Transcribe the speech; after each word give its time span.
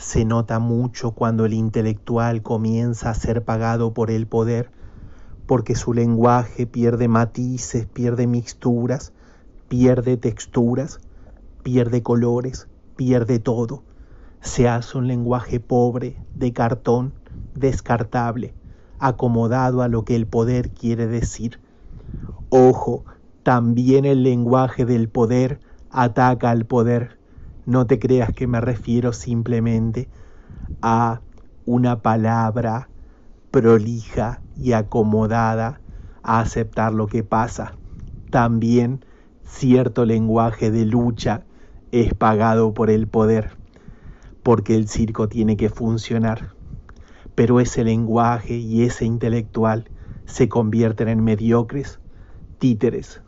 Se 0.00 0.24
nota 0.24 0.58
mucho 0.60 1.10
cuando 1.10 1.44
el 1.44 1.52
intelectual 1.52 2.42
comienza 2.42 3.10
a 3.10 3.14
ser 3.14 3.44
pagado 3.44 3.92
por 3.92 4.10
el 4.10 4.26
poder, 4.26 4.70
porque 5.46 5.74
su 5.74 5.92
lenguaje 5.92 6.66
pierde 6.66 7.06
matices, 7.06 7.84
pierde 7.84 8.26
mixturas, 8.26 9.12
pierde 9.68 10.16
texturas, 10.16 11.00
pierde 11.62 12.02
colores, 12.02 12.66
pierde 12.96 13.40
todo. 13.40 13.82
Se 14.40 14.70
hace 14.70 14.96
un 14.96 15.06
lenguaje 15.06 15.60
pobre, 15.60 16.16
de 16.34 16.54
cartón, 16.54 17.12
descartable, 17.54 18.54
acomodado 18.98 19.82
a 19.82 19.88
lo 19.88 20.06
que 20.06 20.16
el 20.16 20.26
poder 20.26 20.70
quiere 20.70 21.08
decir. 21.08 21.60
Ojo, 22.48 23.04
también 23.42 24.06
el 24.06 24.22
lenguaje 24.22 24.86
del 24.86 25.10
poder 25.10 25.60
ataca 25.90 26.48
al 26.48 26.64
poder. 26.64 27.19
No 27.66 27.86
te 27.86 27.98
creas 27.98 28.32
que 28.32 28.46
me 28.46 28.60
refiero 28.60 29.12
simplemente 29.12 30.08
a 30.80 31.20
una 31.66 32.00
palabra 32.00 32.88
prolija 33.50 34.42
y 34.56 34.72
acomodada 34.72 35.80
a 36.22 36.40
aceptar 36.40 36.94
lo 36.94 37.06
que 37.06 37.22
pasa. 37.22 37.76
También 38.30 39.04
cierto 39.44 40.04
lenguaje 40.04 40.70
de 40.70 40.84
lucha 40.84 41.44
es 41.92 42.14
pagado 42.14 42.72
por 42.72 42.88
el 42.88 43.08
poder, 43.08 43.50
porque 44.42 44.74
el 44.74 44.88
circo 44.88 45.28
tiene 45.28 45.56
que 45.56 45.68
funcionar. 45.68 46.54
Pero 47.34 47.60
ese 47.60 47.84
lenguaje 47.84 48.54
y 48.54 48.84
ese 48.84 49.04
intelectual 49.04 49.90
se 50.24 50.48
convierten 50.48 51.08
en 51.08 51.24
mediocres 51.24 52.00
títeres 52.58 53.22